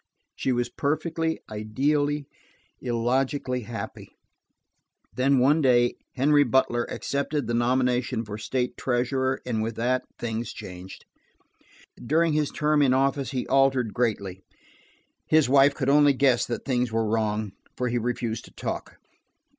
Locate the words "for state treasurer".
8.25-9.43